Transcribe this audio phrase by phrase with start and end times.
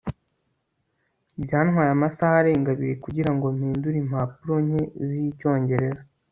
[1.43, 6.03] byantwaye amasaha arenga abiri kugirango mpindure impapuro nke z'icyongereza